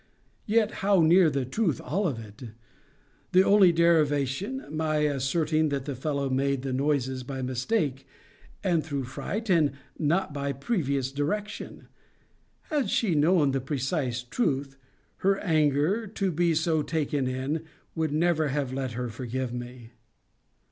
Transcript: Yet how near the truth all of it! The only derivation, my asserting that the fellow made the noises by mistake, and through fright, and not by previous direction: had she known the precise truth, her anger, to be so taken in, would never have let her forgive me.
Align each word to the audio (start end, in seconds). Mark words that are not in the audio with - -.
Yet 0.47 0.71
how 0.81 1.01
near 1.01 1.29
the 1.29 1.45
truth 1.45 1.79
all 1.79 2.07
of 2.07 2.17
it! 2.17 2.41
The 3.33 3.43
only 3.43 3.71
derivation, 3.71 4.65
my 4.75 4.95
asserting 5.01 5.69
that 5.69 5.85
the 5.85 5.93
fellow 5.93 6.27
made 6.27 6.63
the 6.63 6.73
noises 6.73 7.21
by 7.21 7.43
mistake, 7.43 8.07
and 8.63 8.83
through 8.83 9.03
fright, 9.03 9.47
and 9.47 9.73
not 9.99 10.33
by 10.33 10.53
previous 10.53 11.11
direction: 11.11 11.87
had 12.63 12.89
she 12.89 13.13
known 13.13 13.51
the 13.51 13.61
precise 13.61 14.23
truth, 14.23 14.75
her 15.17 15.37
anger, 15.41 16.07
to 16.07 16.31
be 16.31 16.55
so 16.55 16.81
taken 16.81 17.27
in, 17.27 17.61
would 17.93 18.11
never 18.11 18.47
have 18.47 18.73
let 18.73 18.93
her 18.93 19.07
forgive 19.07 19.53
me. 19.53 19.91